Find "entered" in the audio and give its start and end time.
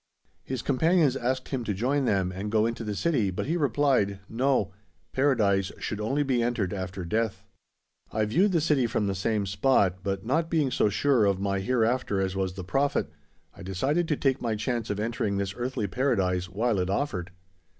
6.41-6.73